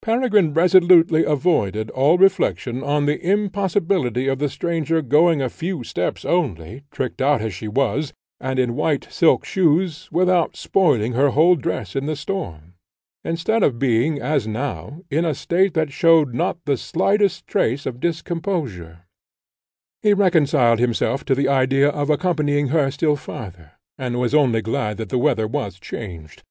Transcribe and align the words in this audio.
Peregrine 0.00 0.54
resolutely 0.54 1.26
avoided 1.26 1.90
all 1.90 2.16
reflection 2.16 2.82
on 2.82 3.04
the 3.04 3.20
impossibility 3.22 4.28
of 4.28 4.38
the 4.38 4.48
stranger 4.48 5.02
going 5.02 5.42
a 5.42 5.50
few 5.50 5.84
steps 5.84 6.24
only, 6.24 6.84
tricked 6.90 7.20
out 7.20 7.42
as 7.42 7.52
she 7.52 7.68
was, 7.68 8.14
and 8.40 8.58
in 8.58 8.76
white 8.76 9.06
silk 9.10 9.44
shoes, 9.44 10.08
without 10.10 10.56
spoiling 10.56 11.12
her 11.12 11.28
whole 11.28 11.54
dress 11.54 11.94
in 11.94 12.06
the 12.06 12.16
storm, 12.16 12.72
instead 13.24 13.62
of 13.62 13.78
being, 13.78 14.18
as 14.18 14.46
now, 14.46 15.02
in 15.10 15.26
a 15.26 15.34
state 15.34 15.74
that 15.74 15.92
showed 15.92 16.32
not 16.32 16.56
the 16.64 16.78
slightest 16.78 17.46
trace 17.46 17.84
of 17.84 18.00
discomposure; 18.00 19.00
he 20.00 20.14
reconciled 20.14 20.78
himself 20.78 21.26
to 21.26 21.34
the 21.34 21.46
idea 21.46 21.90
of 21.90 22.08
accompanying 22.08 22.68
her 22.68 22.90
still 22.90 23.16
farther, 23.16 23.72
and 23.98 24.18
was 24.18 24.34
only 24.34 24.62
glad 24.62 24.96
that 24.96 25.10
the 25.10 25.18
weather 25.18 25.46
was 25.46 25.78
changed. 25.78 26.42